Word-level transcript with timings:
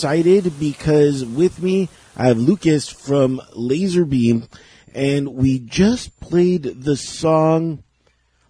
excited 0.00 0.58
because 0.58 1.26
with 1.26 1.62
me 1.62 1.86
I 2.16 2.28
have 2.28 2.38
Lucas 2.38 2.88
from 2.88 3.38
Laserbeam, 3.54 4.48
and 4.94 5.34
we 5.34 5.58
just 5.58 6.18
played 6.20 6.62
the 6.62 6.96
song 6.96 7.84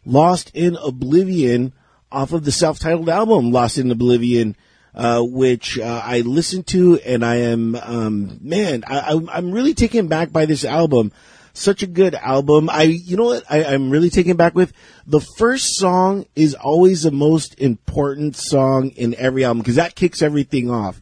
Lost 0.04 0.52
in 0.54 0.76
Oblivion 0.76 1.72
off 2.12 2.32
of 2.32 2.44
the 2.44 2.52
self-titled 2.52 3.08
album 3.08 3.50
Lost 3.50 3.78
in 3.78 3.90
Oblivion. 3.90 4.54
Uh, 4.92 5.22
which 5.22 5.78
uh, 5.78 6.02
I 6.04 6.22
listened 6.22 6.66
to, 6.68 6.98
and 7.06 7.24
I 7.24 7.36
am, 7.36 7.76
um, 7.76 8.38
man, 8.40 8.82
I, 8.88 9.12
am 9.12 9.52
really 9.52 9.72
taken 9.72 10.08
back 10.08 10.32
by 10.32 10.46
this 10.46 10.64
album. 10.64 11.12
Such 11.52 11.84
a 11.84 11.86
good 11.86 12.16
album. 12.16 12.68
I, 12.68 12.82
you 12.82 13.16
know 13.16 13.26
what, 13.26 13.44
I, 13.48 13.62
I'm 13.62 13.90
really 13.90 14.10
taken 14.10 14.36
back 14.36 14.56
with 14.56 14.72
the 15.06 15.20
first 15.20 15.76
song 15.76 16.26
is 16.34 16.54
always 16.54 17.04
the 17.04 17.12
most 17.12 17.56
important 17.60 18.34
song 18.34 18.88
in 18.90 19.14
every 19.14 19.44
album 19.44 19.60
because 19.60 19.76
that 19.76 19.94
kicks 19.94 20.22
everything 20.22 20.70
off 20.70 21.00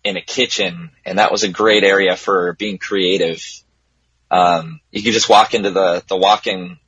in 0.05 0.17
a 0.17 0.23
kitchen, 0.23 0.91
and 1.05 1.19
that 1.19 1.33
was 1.33 1.45
a 1.45 1.49
great 1.49 1.85
area 1.85 2.17
for 2.17 2.53
being 2.55 2.77
creative 2.77 3.43
um, 4.31 4.81
you 4.91 5.03
could 5.03 5.13
just 5.13 5.29
walk 5.29 5.55
into 5.55 5.71
the, 5.71 6.05
the 6.09 6.17
walk-in 6.17 6.79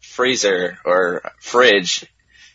freezer 0.00 0.78
or 0.84 1.22
fridge 1.40 2.06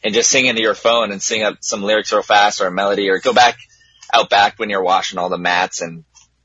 and 0.03 0.13
just 0.13 0.29
sing 0.29 0.45
into 0.45 0.61
your 0.61 0.75
phone 0.75 1.11
and 1.11 1.21
sing 1.21 1.43
up 1.43 1.57
some 1.61 1.83
lyrics 1.83 2.11
real 2.11 2.21
fast 2.21 2.61
or 2.61 2.67
a 2.67 2.71
melody 2.71 3.09
or 3.09 3.19
go 3.19 3.33
back 3.33 3.57
out 4.13 4.29
back 4.29 4.57
when 4.57 4.69
you're 4.69 4.83
washing 4.83 5.19
all 5.19 5.29
the 5.29 5.37
mats 5.37 5.81
and 5.81 6.03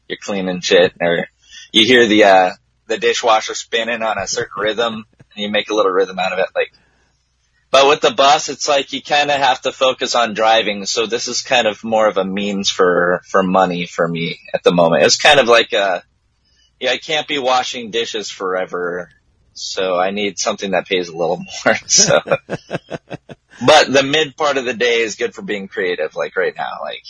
you're 0.08 0.18
cleaning 0.18 0.60
shit 0.60 0.92
or 1.00 1.26
you 1.70 1.84
hear 1.86 2.06
the, 2.06 2.24
uh, 2.24 2.50
the 2.86 2.98
dishwasher 2.98 3.54
spinning 3.54 4.02
on 4.02 4.18
a 4.18 4.26
certain 4.26 4.62
rhythm 4.62 4.94
and 4.94 5.42
you 5.42 5.50
make 5.50 5.70
a 5.70 5.74
little 5.74 5.92
rhythm 5.92 6.18
out 6.18 6.32
of 6.32 6.38
it. 6.38 6.48
Like, 6.54 6.72
but 7.70 7.88
with 7.88 8.02
the 8.02 8.10
bus, 8.10 8.50
it's 8.50 8.68
like 8.68 8.92
you 8.92 9.00
kind 9.00 9.30
of 9.30 9.38
have 9.38 9.62
to 9.62 9.72
focus 9.72 10.14
on 10.14 10.34
driving. 10.34 10.84
So 10.84 11.06
this 11.06 11.28
is 11.28 11.40
kind 11.40 11.66
of 11.66 11.82
more 11.82 12.06
of 12.06 12.18
a 12.18 12.24
means 12.24 12.68
for, 12.68 13.22
for 13.26 13.42
money 13.42 13.86
for 13.86 14.06
me 14.06 14.40
at 14.52 14.62
the 14.62 14.72
moment. 14.72 15.04
It's 15.04 15.16
kind 15.16 15.40
of 15.40 15.48
like 15.48 15.72
a, 15.72 16.02
yeah, 16.82 16.90
I 16.90 16.98
can't 16.98 17.28
be 17.28 17.38
washing 17.38 17.92
dishes 17.92 18.28
forever, 18.28 19.08
so 19.52 19.96
I 19.96 20.10
need 20.10 20.36
something 20.36 20.72
that 20.72 20.88
pays 20.88 21.08
a 21.08 21.16
little 21.16 21.36
more. 21.64 21.76
So 21.86 22.18
but 23.66 23.92
the 23.92 24.02
mid 24.02 24.36
part 24.36 24.56
of 24.56 24.64
the 24.64 24.74
day 24.74 25.02
is 25.02 25.14
good 25.14 25.32
for 25.32 25.42
being 25.42 25.68
creative. 25.68 26.16
Like 26.16 26.34
right 26.34 26.54
now, 26.56 26.78
like 26.82 27.04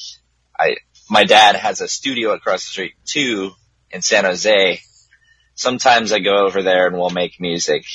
I, 0.61 0.77
my 1.09 1.25
dad 1.25 1.57
has 1.57 1.81
a 1.81 1.89
studio 1.89 2.33
across 2.33 2.65
the 2.65 2.71
street 2.71 2.93
too 3.07 3.53
in 3.91 4.03
San 4.03 4.27
Jose. 4.27 4.81
Sometimes 5.55 6.13
I 6.13 6.19
go 6.19 6.45
over 6.45 6.63
there 6.63 6.87
and 6.87 6.99
we'll 6.99 7.09
make 7.09 7.41
music 7.41 7.87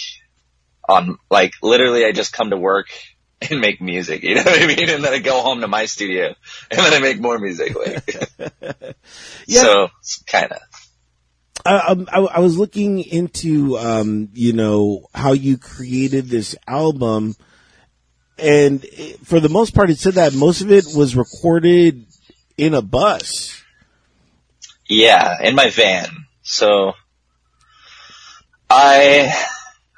on 0.90 1.20
like 1.30 1.54
literally 1.62 2.06
I 2.06 2.12
just 2.12 2.34
come 2.34 2.50
to 2.50 2.58
work 2.58 2.88
and 3.52 3.62
make 3.62 3.82
music. 3.82 4.24
You 4.24 4.34
know 4.34 4.44
what 4.44 4.64
I 4.64 4.66
mean? 4.66 4.90
And 4.90 5.04
then 5.04 5.14
I 5.14 5.20
go 5.20 5.44
home 5.44 5.62
to 5.62 5.68
my 5.68 5.86
studio 5.86 6.34
and 6.72 6.80
then 6.80 6.94
I 6.94 7.00
make 7.02 7.20
more 7.20 7.38
music. 7.38 7.76
Like, 7.76 8.96
yeah. 9.46 9.62
so 9.62 9.90
kind 10.26 10.54
of. 10.54 10.58
I, 11.68 12.06
I, 12.12 12.20
I, 12.20 12.40
was 12.40 12.58
looking 12.58 13.00
into, 13.00 13.78
um, 13.78 14.30
you 14.34 14.54
know, 14.54 15.08
how 15.14 15.34
you 15.34 15.58
created 15.58 16.28
this 16.28 16.56
album, 16.68 17.36
and 18.38 18.84
it, 18.86 19.20
for 19.26 19.40
the 19.40 19.50
most 19.50 19.74
part, 19.74 19.90
it 19.90 20.00
said 20.00 20.16
that 20.16 20.34
most 20.34 20.62
of 20.62 20.72
it 20.72 20.86
was 20.96 21.16
recorded 21.16 22.06
in 22.58 22.74
a 22.74 22.82
bus. 22.82 23.64
Yeah, 24.88 25.42
in 25.42 25.56
my 25.56 25.70
van. 25.70 26.08
So 26.44 26.94
I 28.70 29.34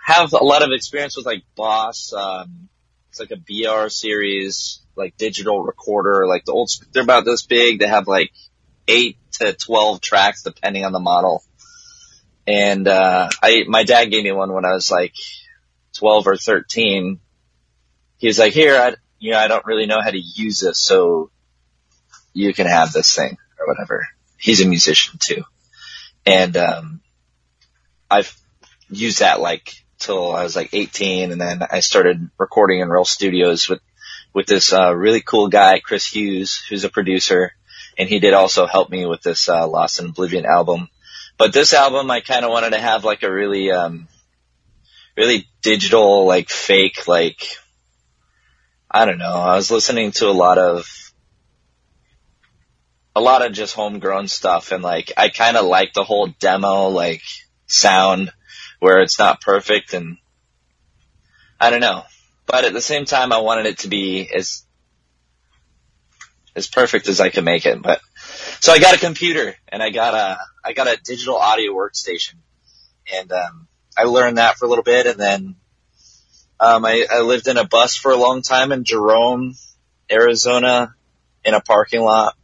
have 0.03 0.33
a 0.33 0.43
lot 0.43 0.63
of 0.63 0.69
experience 0.71 1.15
with 1.15 1.25
like 1.25 1.43
Boss. 1.55 2.13
Um, 2.13 2.69
it's 3.09 3.19
like 3.19 3.31
a 3.31 3.37
BR 3.37 3.89
series, 3.89 4.81
like 4.95 5.17
digital 5.17 5.61
recorder, 5.61 6.27
like 6.27 6.45
the 6.45 6.53
old. 6.53 6.71
They're 6.91 7.03
about 7.03 7.25
this 7.25 7.43
big. 7.43 7.79
They 7.79 7.87
have 7.87 8.07
like 8.07 8.31
eight 8.87 9.17
to 9.33 9.53
twelve 9.53 10.01
tracks 10.01 10.43
depending 10.43 10.85
on 10.85 10.91
the 10.91 10.99
model. 10.99 11.43
And 12.49 12.87
uh, 12.87 13.29
I, 13.43 13.65
my 13.67 13.83
dad 13.83 14.05
gave 14.05 14.23
me 14.23 14.31
one 14.31 14.51
when 14.51 14.65
I 14.65 14.73
was 14.73 14.89
like 14.89 15.13
twelve 15.93 16.25
or 16.25 16.35
thirteen. 16.35 17.19
He 18.17 18.25
was 18.25 18.39
like, 18.39 18.53
"Here, 18.53 18.75
I, 18.75 18.95
you 19.19 19.33
know, 19.33 19.37
I 19.37 19.47
don't 19.47 19.67
really 19.67 19.85
know 19.85 20.01
how 20.01 20.09
to 20.09 20.19
use 20.19 20.59
this, 20.59 20.79
so 20.79 21.29
you 22.33 22.51
can 22.55 22.65
have 22.65 22.91
this 22.91 23.15
thing 23.15 23.37
or 23.59 23.67
whatever." 23.67 24.07
He's 24.39 24.61
a 24.61 24.67
musician 24.67 25.19
too, 25.19 25.43
and 26.25 26.57
um, 26.57 27.01
I've 28.09 28.35
used 28.89 29.19
that 29.19 29.39
like 29.39 29.71
till 29.99 30.31
I 30.31 30.41
was 30.41 30.55
like 30.55 30.73
18, 30.73 31.31
and 31.31 31.39
then 31.39 31.61
I 31.69 31.81
started 31.81 32.31
recording 32.39 32.79
in 32.79 32.89
real 32.89 33.05
studios 33.05 33.69
with 33.69 33.81
with 34.33 34.47
this 34.47 34.73
uh, 34.73 34.95
really 34.95 35.21
cool 35.21 35.49
guy, 35.49 35.81
Chris 35.81 36.07
Hughes, 36.07 36.59
who's 36.67 36.83
a 36.83 36.89
producer, 36.89 37.51
and 37.95 38.09
he 38.09 38.17
did 38.17 38.33
also 38.33 38.65
help 38.65 38.89
me 38.89 39.05
with 39.05 39.21
this 39.21 39.47
uh, 39.49 39.67
Lost 39.67 39.99
in 39.99 40.07
Oblivion 40.07 40.47
album. 40.47 40.89
But 41.39 41.53
this 41.53 41.73
album, 41.73 42.11
I 42.11 42.19
kind 42.19 42.43
of 42.43 42.51
wanted 42.51 42.71
to 42.71 42.79
have 42.79 43.05
like 43.05 43.23
a 43.23 43.31
really, 43.31 43.71
um, 43.71 44.09
really 45.15 45.47
digital, 45.61 46.25
like 46.25 46.49
fake, 46.49 47.07
like, 47.07 47.41
I 48.91 49.05
don't 49.05 49.19
know. 49.19 49.33
I 49.33 49.55
was 49.55 49.71
listening 49.71 50.11
to 50.11 50.27
a 50.27 50.35
lot 50.35 50.57
of, 50.57 50.85
a 53.15 53.21
lot 53.21 53.41
of 53.41 53.53
just 53.53 53.73
homegrown 53.73 54.27
stuff 54.27 54.73
and 54.73 54.83
like, 54.83 55.13
I 55.15 55.29
kind 55.29 55.55
of 55.55 55.65
like 55.65 55.93
the 55.93 56.03
whole 56.03 56.27
demo, 56.27 56.89
like, 56.89 57.23
sound 57.67 58.33
where 58.79 58.99
it's 58.99 59.17
not 59.17 59.39
perfect 59.39 59.93
and 59.93 60.17
I 61.57 61.69
don't 61.69 61.79
know. 61.79 62.03
But 62.47 62.65
at 62.65 62.73
the 62.73 62.81
same 62.81 63.05
time, 63.05 63.31
I 63.31 63.39
wanted 63.39 63.65
it 63.65 63.77
to 63.79 63.87
be 63.87 64.29
as, 64.29 64.65
as 66.53 66.67
perfect 66.67 67.07
as 67.07 67.21
I 67.21 67.29
could 67.29 67.45
make 67.45 67.65
it. 67.65 67.81
But 67.81 68.01
so 68.59 68.73
I 68.73 68.79
got 68.79 68.93
a 68.93 68.99
computer 68.99 69.55
and 69.69 69.81
I 69.81 69.89
got 69.89 70.13
a 70.13 70.37
I 70.63 70.73
got 70.73 70.87
a 70.87 70.99
digital 71.03 71.35
audio 71.35 71.73
workstation, 71.73 72.35
and 73.13 73.31
um, 73.31 73.67
I 73.97 74.03
learned 74.03 74.37
that 74.37 74.57
for 74.57 74.65
a 74.65 74.69
little 74.69 74.83
bit, 74.83 75.05
and 75.05 75.19
then 75.19 75.55
um, 76.59 76.85
I, 76.85 77.05
I 77.09 77.21
lived 77.21 77.47
in 77.47 77.57
a 77.57 77.67
bus 77.67 77.95
for 77.95 78.11
a 78.11 78.17
long 78.17 78.41
time 78.41 78.71
in 78.71 78.83
Jerome, 78.83 79.55
Arizona, 80.11 80.95
in 81.45 81.53
a 81.53 81.61
parking 81.61 82.01
lot. 82.01 82.35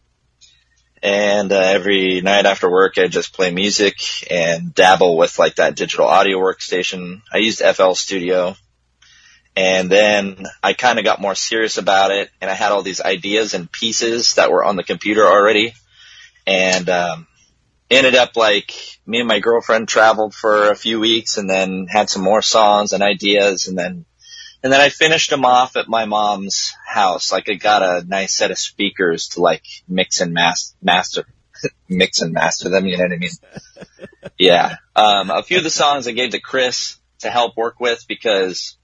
And 1.03 1.51
uh, 1.51 1.59
every 1.59 2.21
night 2.21 2.45
after 2.45 2.69
work, 2.69 2.97
I 2.97 3.07
just 3.07 3.33
play 3.33 3.51
music 3.51 3.95
and 4.31 4.73
dabble 4.73 5.17
with 5.17 5.37
like 5.37 5.55
that 5.55 5.75
digital 5.75 6.07
audio 6.07 6.39
workstation. 6.39 7.21
I 7.31 7.37
used 7.37 7.61
FL 7.61 7.91
Studio, 7.91 8.55
and 9.55 9.89
then 9.89 10.45
I 10.63 10.73
kind 10.73 10.97
of 10.97 11.05
got 11.05 11.21
more 11.21 11.35
serious 11.35 11.77
about 11.77 12.11
it, 12.11 12.29
and 12.41 12.49
I 12.49 12.53
had 12.53 12.71
all 12.71 12.81
these 12.81 13.01
ideas 13.01 13.53
and 13.53 13.71
pieces 13.71 14.35
that 14.35 14.51
were 14.51 14.63
on 14.63 14.77
the 14.77 14.83
computer 14.83 15.25
already. 15.25 15.73
And 16.47 16.89
um, 16.89 17.27
ended 17.89 18.15
up 18.15 18.35
like 18.35 18.73
me 19.05 19.19
and 19.19 19.27
my 19.27 19.39
girlfriend 19.39 19.87
traveled 19.87 20.33
for 20.33 20.71
a 20.71 20.75
few 20.75 20.99
weeks 20.99 21.37
and 21.37 21.49
then 21.49 21.87
had 21.87 22.09
some 22.09 22.23
more 22.23 22.41
songs 22.41 22.93
and 22.93 23.03
ideas 23.03 23.67
and 23.67 23.77
then 23.77 24.05
and 24.65 24.73
then 24.73 24.81
I 24.81 24.89
finished 24.89 25.29
them 25.29 25.45
off 25.45 25.75
at 25.75 25.87
my 25.87 26.05
mom's 26.05 26.73
house. 26.87 27.31
Like 27.31 27.47
I 27.49 27.53
got 27.53 27.83
a 27.83 28.03
nice 28.03 28.35
set 28.35 28.49
of 28.49 28.57
speakers 28.57 29.27
to 29.29 29.41
like 29.41 29.63
mix 29.87 30.21
and 30.21 30.33
mas- 30.33 30.73
master, 30.81 31.27
mix 31.87 32.21
and 32.21 32.33
master 32.33 32.69
them. 32.69 32.87
You 32.87 32.97
know 32.97 33.03
what 33.03 33.13
I 33.13 33.17
mean? 33.17 33.29
yeah. 34.39 34.77
Um, 34.95 35.29
a 35.29 35.43
few 35.43 35.59
of 35.59 35.63
the 35.63 35.69
songs 35.69 36.07
I 36.07 36.13
gave 36.13 36.31
to 36.31 36.39
Chris 36.39 36.97
to 37.19 37.29
help 37.29 37.55
work 37.55 37.79
with 37.79 38.05
because, 38.07 38.75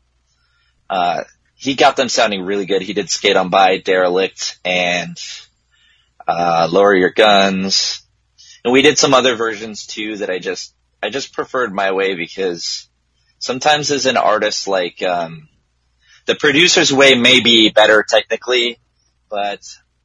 uh, 0.88 1.24
he 1.55 1.74
got 1.74 1.96
them 1.96 2.10
sounding 2.10 2.43
really 2.43 2.67
good. 2.67 2.84
He 2.84 2.93
did 2.93 3.10
Skate 3.10 3.36
On 3.36 3.50
By, 3.50 3.77
Derelict, 3.77 4.60
and 4.63 5.20
uh, 6.27 6.67
Lower 6.72 6.96
Your 6.96 7.10
Guns. 7.10 8.00
And 8.63 8.73
we 8.73 8.81
did 8.81 8.97
some 8.97 9.13
other 9.13 9.35
versions 9.35 9.87
too 9.87 10.17
that 10.17 10.29
I 10.29 10.39
just, 10.39 10.73
I 11.01 11.09
just 11.09 11.33
preferred 11.33 11.73
my 11.73 11.91
way 11.91 12.15
because 12.15 12.87
sometimes 13.39 13.91
as 13.91 14.05
an 14.05 14.17
artist, 14.17 14.67
like, 14.67 15.01
um, 15.01 15.49
the 16.25 16.35
producer's 16.35 16.93
way 16.93 17.15
may 17.15 17.41
be 17.41 17.69
better 17.69 18.05
technically, 18.07 18.77
but 19.29 19.61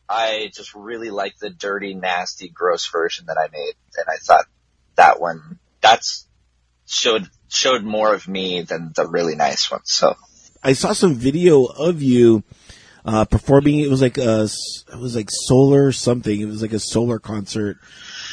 I 0.08 0.50
just 0.54 0.74
really 0.74 1.10
like 1.10 1.36
the 1.38 1.50
dirty, 1.50 1.94
nasty, 1.94 2.48
gross 2.48 2.90
version 2.90 3.26
that 3.26 3.36
I 3.38 3.48
made. 3.52 3.74
And 3.96 4.06
I 4.08 4.16
thought 4.16 4.46
that 4.96 5.20
one, 5.20 5.58
that's 5.82 6.26
showed, 6.86 7.28
showed 7.48 7.84
more 7.84 8.14
of 8.14 8.26
me 8.26 8.62
than 8.62 8.92
the 8.96 9.06
really 9.06 9.34
nice 9.34 9.70
one. 9.70 9.82
So 9.84 10.16
I 10.62 10.72
saw 10.72 10.94
some 10.94 11.14
video 11.14 11.64
of 11.64 12.02
you 12.02 12.42
uh, 13.04 13.24
performing. 13.24 13.80
It 13.80 13.90
was 13.90 14.00
like 14.00 14.18
a, 14.18 14.44
it 14.44 14.98
was 14.98 15.14
like 15.14 15.28
solar 15.30 15.92
something. 15.92 16.40
It 16.40 16.46
was 16.46 16.62
like 16.62 16.72
a 16.72 16.80
solar 16.80 17.18
concert. 17.18 17.78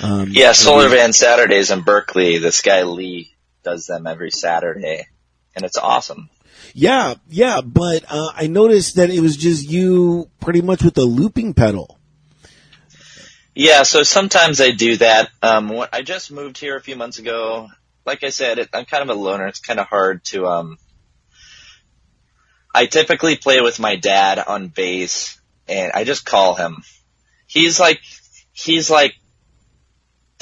Um, 0.01 0.27
yeah, 0.29 0.53
Solar 0.53 0.89
Van 0.89 1.13
Saturdays 1.13 1.71
in 1.71 1.81
Berkeley. 1.81 2.37
This 2.37 2.61
guy 2.61 2.83
Lee 2.83 3.33
does 3.63 3.85
them 3.85 4.07
every 4.07 4.31
Saturday, 4.31 5.07
and 5.55 5.65
it's 5.65 5.77
awesome. 5.77 6.29
Yeah, 6.73 7.15
yeah, 7.29 7.61
but 7.61 8.03
uh, 8.09 8.31
I 8.33 8.47
noticed 8.47 8.95
that 8.95 9.09
it 9.09 9.19
was 9.19 9.37
just 9.37 9.69
you 9.69 10.29
pretty 10.39 10.61
much 10.61 10.83
with 10.83 10.95
the 10.95 11.05
looping 11.05 11.53
pedal. 11.53 11.99
Yeah, 13.53 13.83
so 13.83 14.01
sometimes 14.01 14.59
I 14.61 14.71
do 14.71 14.97
that. 14.97 15.29
Um, 15.43 15.85
I 15.93 16.01
just 16.01 16.31
moved 16.31 16.57
here 16.57 16.75
a 16.75 16.81
few 16.81 16.95
months 16.95 17.19
ago. 17.19 17.69
Like 18.05 18.23
I 18.23 18.29
said, 18.29 18.57
it, 18.57 18.69
I'm 18.73 18.85
kind 18.85 19.07
of 19.07 19.15
a 19.15 19.19
loner. 19.19 19.45
It's 19.45 19.59
kind 19.59 19.79
of 19.79 19.87
hard 19.87 20.23
to 20.25 20.47
um, 20.47 20.77
I 22.73 22.87
typically 22.87 23.35
play 23.35 23.61
with 23.61 23.79
my 23.79 23.95
dad 23.95 24.39
on 24.39 24.69
bass 24.69 25.39
and 25.67 25.91
I 25.93 26.03
just 26.03 26.25
call 26.25 26.55
him. 26.55 26.83
He's 27.45 27.79
like, 27.79 28.01
he's 28.51 28.89
like 28.89 29.13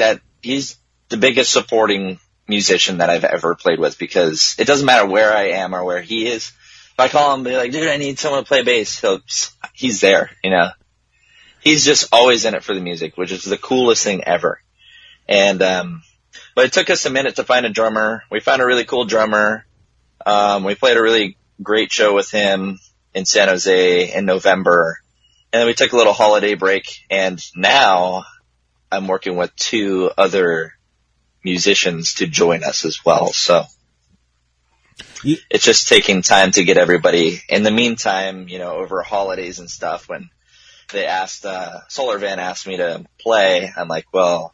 that, 0.01 0.22
he's 0.41 0.77
the 1.10 1.17
biggest 1.17 1.51
supporting 1.51 2.20
musician 2.48 2.98
that 2.98 3.10
I've 3.10 3.24
ever 3.24 3.55
played 3.55 3.79
with 3.79 3.98
because 3.98 4.55
it 4.60 4.67
doesn't 4.67 4.86
matter 4.86 5.08
where 5.08 5.34
I 5.36 5.51
am 5.62 5.74
or 5.74 5.84
where 5.84 6.01
he 6.01 6.27
is. 6.27 6.51
If 6.93 7.00
I 7.00 7.08
call 7.08 7.34
him, 7.34 7.43
be 7.43 7.55
like, 7.55 7.72
dude, 7.72 7.88
I 7.88 7.98
need 7.98 8.20
someone 8.20 8.43
to 8.43 8.48
play 8.48 8.63
bass. 8.63 9.00
He'll, 9.00 9.20
he's 9.74 10.01
there, 10.01 10.29
you 10.43 10.51
know. 10.51 10.70
He's 11.62 11.86
just 11.86 12.10
always 12.12 12.46
in 12.46 12.55
it 12.55 12.63
for 12.63 12.74
the 12.74 12.81
music, 12.81 13.17
which 13.17 13.31
is 13.31 13.43
the 13.43 13.58
coolest 13.58 14.03
thing 14.03 14.24
ever. 14.24 14.62
And, 15.27 15.62
um, 15.62 16.03
but 16.55 16.65
it 16.65 16.74
took 16.74 16.89
us 16.89 17.05
a 17.05 17.10
minute 17.10 17.38
to 17.38 17.43
find 17.43 17.65
a 17.65 17.70
drummer. 17.70 18.24
We 18.29 18.39
found 18.39 18.62
a 18.62 18.65
really 18.65 18.84
cool 18.84 19.05
drummer. 19.05 19.65
Um, 20.25 20.63
we 20.63 20.75
played 20.75 20.98
a 20.98 21.01
really 21.01 21.38
great 21.62 21.91
show 21.91 22.13
with 22.13 22.31
him 22.31 22.79
in 23.13 23.25
San 23.25 23.48
Jose 23.48 24.13
in 24.13 24.25
November. 24.25 25.00
And 25.53 25.60
then 25.60 25.67
we 25.67 25.74
took 25.74 25.93
a 25.93 25.98
little 25.98 26.13
holiday 26.13 26.55
break 26.55 27.05
and 27.10 27.41
now 27.55 28.25
I'm 28.91 29.07
working 29.07 29.36
with 29.36 29.55
two 29.55 30.12
other 30.17 30.74
musicians 31.43 32.15
to 32.15 32.27
join 32.27 32.63
us 32.63 32.86
as 32.86 33.03
well. 33.03 33.27
So 33.33 33.63
it's 35.24 35.65
just 35.65 35.88
taking 35.88 36.21
time 36.21 36.51
to 36.51 36.63
get 36.63 36.77
everybody. 36.77 37.41
In 37.50 37.63
the 37.63 37.71
meantime, 37.71 38.48
you 38.48 38.60
know, 38.60 38.75
over 38.75 39.01
holidays 39.01 39.60
and 39.60 39.69
stuff, 39.69 40.10
when 40.10 40.29
they 40.91 41.05
asked, 41.05 41.45
uh, 41.45 41.81
Solar 41.88 42.17
Van 42.17 42.39
asked 42.39 42.67
me 42.67 42.77
to 42.77 43.05
play, 43.19 43.71
I'm 43.75 43.88
like, 43.88 44.05
well, 44.13 44.53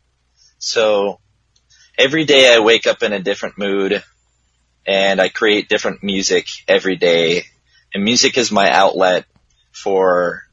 So 0.59 1.19
every 1.97 2.25
day 2.25 2.53
I 2.53 2.59
wake 2.59 2.85
up 2.87 3.03
in 3.03 3.11
a 3.11 3.19
different 3.19 3.57
mood 3.57 4.03
and 4.85 5.21
I 5.21 5.29
create 5.29 5.69
different 5.69 6.03
music 6.03 6.47
every 6.67 6.95
day. 6.95 7.45
And 7.93 8.03
music 8.03 8.37
is 8.37 8.51
my 8.51 8.71
outlet 8.71 9.25
for 9.71 10.43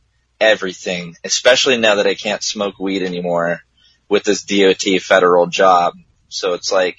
everything, 0.40 1.16
especially 1.24 1.78
now 1.78 1.96
that 1.96 2.06
I 2.06 2.14
can't 2.14 2.42
smoke 2.42 2.78
weed 2.78 3.02
anymore 3.02 3.60
with 4.08 4.24
this 4.24 4.44
DOT 4.44 5.00
federal 5.00 5.46
job. 5.46 5.94
So 6.28 6.54
it's 6.54 6.72
like 6.72 6.98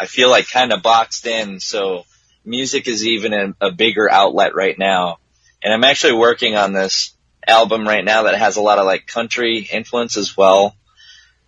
I 0.00 0.06
feel 0.06 0.30
like 0.30 0.48
kind 0.48 0.72
of 0.72 0.82
boxed 0.82 1.26
in. 1.26 1.60
So 1.60 2.04
music 2.44 2.88
is 2.88 3.06
even 3.06 3.32
a, 3.32 3.54
a 3.60 3.72
bigger 3.72 4.10
outlet 4.10 4.54
right 4.54 4.78
now 4.78 5.18
and 5.62 5.72
I'm 5.72 5.84
actually 5.84 6.14
working 6.14 6.56
on 6.56 6.72
this 6.72 7.14
album 7.46 7.86
right 7.86 8.04
now 8.04 8.24
that 8.24 8.38
has 8.38 8.56
a 8.56 8.60
lot 8.60 8.78
of 8.78 8.86
like 8.86 9.06
country 9.06 9.58
influence 9.58 10.16
as 10.16 10.36
well. 10.36 10.76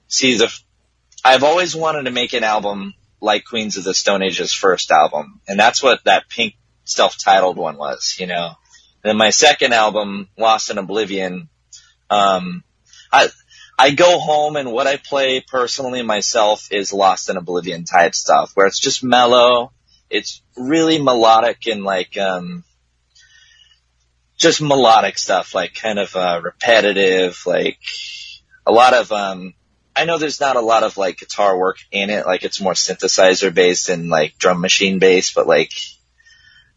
See, 0.08 0.36
the, 0.36 0.52
I've 1.24 1.44
always 1.44 1.76
wanted 1.76 2.04
to 2.04 2.10
make 2.10 2.32
an 2.32 2.44
album 2.44 2.94
like 3.20 3.44
Queens 3.44 3.76
of 3.76 3.84
the 3.84 3.94
Stone 3.94 4.22
Age's 4.22 4.52
first 4.52 4.90
album. 4.90 5.40
And 5.46 5.58
that's 5.58 5.82
what 5.82 6.04
that 6.04 6.28
pink 6.28 6.54
self-titled 6.84 7.56
one 7.56 7.76
was, 7.76 8.16
you 8.18 8.26
know. 8.26 8.54
And 9.02 9.10
then 9.10 9.16
my 9.16 9.30
second 9.30 9.72
album, 9.72 10.28
Lost 10.38 10.70
in 10.70 10.78
Oblivion, 10.78 11.48
um, 12.08 12.64
I, 13.12 13.28
I 13.78 13.90
go 13.90 14.18
home 14.18 14.56
and 14.56 14.72
what 14.72 14.86
I 14.86 14.96
play 14.96 15.44
personally 15.46 16.02
myself 16.02 16.68
is 16.70 16.92
Lost 16.92 17.28
in 17.30 17.36
Oblivion 17.36 17.84
type 17.84 18.14
stuff 18.14 18.52
where 18.54 18.66
it's 18.66 18.80
just 18.80 19.04
mellow. 19.04 19.72
It's 20.08 20.42
really 20.56 21.00
melodic 21.00 21.66
and 21.66 21.84
like, 21.84 22.16
um, 22.16 22.64
just 24.36 24.62
melodic 24.62 25.18
stuff, 25.18 25.54
like 25.54 25.74
kind 25.74 25.98
of 25.98 26.16
uh, 26.16 26.40
repetitive, 26.42 27.42
like 27.46 27.78
a 28.66 28.72
lot 28.72 28.94
of. 28.94 29.12
um 29.12 29.54
I 29.94 30.04
know 30.04 30.18
there's 30.18 30.40
not 30.40 30.56
a 30.56 30.60
lot 30.60 30.82
of 30.82 30.96
like 30.96 31.18
guitar 31.18 31.58
work 31.58 31.76
in 31.90 32.10
it, 32.10 32.26
like 32.26 32.44
it's 32.44 32.60
more 32.60 32.74
synthesizer 32.74 33.52
based 33.52 33.88
and 33.88 34.08
like 34.08 34.38
drum 34.38 34.60
machine 34.60 34.98
based, 34.98 35.34
but 35.34 35.46
like 35.46 35.72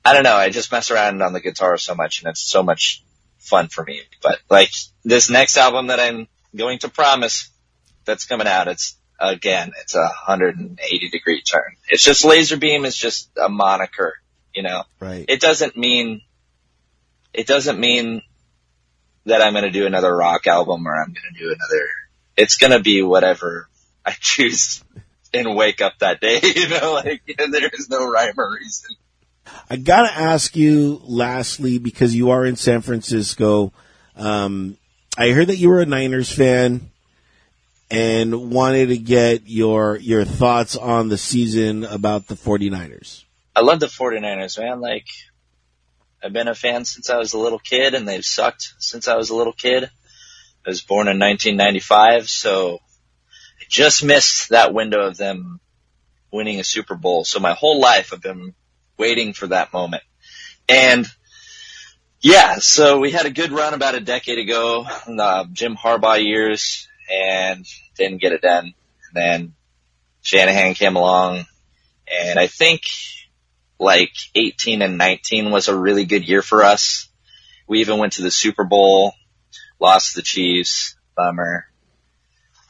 I 0.03 0.13
don't 0.13 0.24
know, 0.24 0.36
I 0.36 0.50
just 0.50 0.72
mess 0.72 0.91
around 0.91 1.22
on 1.22 1.34
the 1.34 1.39
guitar 1.39 1.77
so 1.77 1.96
much 1.96 2.22
and 2.22 2.29
it's 2.29 2.41
so 2.41 2.63
much 2.63 3.03
fun 3.38 3.67
for 3.67 3.84
me. 3.84 4.01
But 4.22 4.39
like 4.50 4.70
this 5.03 5.29
next 5.29 5.58
album 5.58 5.88
that 5.88 6.00
I'm 6.00 6.27
going 6.55 6.79
to 6.79 6.89
promise 6.89 7.50
that's 8.05 8.25
coming 8.25 8.48
out, 8.48 8.67
it's 8.67 8.98
again, 9.20 9.72
it's 9.82 9.96
a 9.96 10.01
180 10.01 11.10
degree 11.10 11.41
turn. 11.41 11.75
It's 11.89 12.03
just 12.03 12.25
Laser 12.25 12.58
Beam 12.58 12.86
is 12.86 12.98
just 12.98 13.29
a 13.38 13.48
moniker, 13.48 14.15
you 14.53 14.63
know. 14.63 14.84
Right. 15.00 15.25
It 15.27 15.39
doesn't 15.39 15.77
mean 15.77 16.22
it 17.34 17.48
doesn't 17.48 17.79
mean 17.79 18.22
that 19.25 19.41
I'm 19.41 19.53
going 19.53 19.63
to 19.63 19.72
do 19.72 19.86
another 19.86 20.15
rock 20.15 20.48
album 20.48 20.88
or 20.88 20.93
I'm 20.93 21.08
going 21.08 21.34
to 21.34 21.39
do 21.39 21.46
another. 21.46 21.88
It's 22.36 22.58
going 22.58 22.72
to 22.72 22.80
be 22.80 23.02
whatever 23.02 23.68
I 24.06 24.12
choose 24.20 24.84
and 25.34 25.56
wake 25.56 25.82
up 25.82 26.00
that 26.00 26.22
day. 26.22 26.40
You 26.56 26.70
know, 26.70 26.94
like 26.94 27.24
there 27.38 27.70
is 27.74 27.90
no 27.90 28.10
rhyme 28.10 28.36
or 28.38 28.54
reason. 28.54 28.96
I 29.70 29.75
gotta 29.75 30.13
ask 30.13 30.56
you 30.56 31.02
lastly 31.04 31.78
because 31.78 32.16
you 32.16 32.30
are 32.30 32.46
in 32.46 32.56
San 32.56 32.82
Francisco. 32.82 33.74
Um, 34.16 34.78
I 35.18 35.32
heard 35.32 35.48
that 35.48 35.58
you 35.58 35.70
were 35.70 35.82
a 35.82 35.86
Niners 35.86 36.32
fan 36.32 36.92
and 37.92 38.52
wanted 38.52 38.88
to 38.88 38.98
get 38.98 39.48
your 39.48 39.98
your 39.98 40.24
thoughts 40.24 40.78
on 40.78 41.10
the 41.10 41.18
season 41.18 41.84
about 41.84 42.28
the 42.28 42.36
49ers. 42.36 43.24
I 43.56 43.62
love 43.62 43.80
the 43.80 43.88
49ers, 43.88 44.58
man. 44.60 44.80
Like 44.80 45.08
I've 46.24 46.34
been 46.34 46.48
a 46.48 46.56
fan 46.56 46.86
since 46.86 47.10
I 47.10 47.18
was 47.18 47.34
a 47.34 47.38
little 47.38 47.60
kid, 47.60 47.94
and 47.94 48.08
they've 48.08 48.24
sucked 48.24 48.74
since 48.80 49.08
I 49.08 49.16
was 49.16 49.30
a 49.30 49.36
little 49.36 49.54
kid. 49.54 49.90
I 50.65 50.70
was 50.70 50.82
born 50.82 51.08
in 51.08 51.20
1995, 51.20 52.29
so 52.29 52.75
I 52.75 53.65
just 53.67 54.03
missed 54.03 54.50
that 54.50 54.74
window 54.74 55.05
of 55.08 55.17
them 55.17 55.60
winning 56.32 56.60
a 56.60 56.63
Super 56.63 56.96
Bowl. 56.96 57.25
So 57.25 57.39
my 57.39 57.53
whole 57.53 57.79
life 57.79 58.13
I've 58.13 58.22
been 58.22 58.53
waiting 58.98 59.34
for 59.34 59.48
that 59.48 59.74
moment. 59.74 60.03
And 60.70 61.05
yeah, 62.22 62.60
so 62.60 63.00
we 63.00 63.12
had 63.12 63.25
a 63.25 63.32
good 63.32 63.51
run 63.51 63.74
about 63.74 63.96
a 63.96 64.00
decade 64.00 64.39
ago 64.39 64.86
the 65.05 65.50
Jim 65.51 65.75
Harbaugh 65.75 66.24
years 66.24 66.88
and 67.12 67.65
didn't 67.98 68.22
get 68.22 68.32
it 68.32 68.41
done. 68.41 68.65
And 68.65 69.13
then 69.13 69.53
Shanahan 70.22 70.74
came 70.74 70.96
along 70.96 71.46
and 72.08 72.39
I 72.39 72.48
think 72.48 72.84
like 73.79 74.13
18 74.36 74.82
and 74.82 74.98
19 74.98 75.51
was 75.51 75.67
a 75.67 75.77
really 75.77 76.05
good 76.05 76.27
year 76.27 76.41
for 76.41 76.63
us. 76.63 77.10
We 77.67 77.82
even 77.82 77.98
went 77.98 78.13
to 78.13 78.22
the 78.22 78.32
Super 78.32 78.63
Bowl, 78.63 79.13
lost 79.84 80.16
the 80.16 80.22
Chiefs, 80.22 80.96
bummer. 81.16 81.68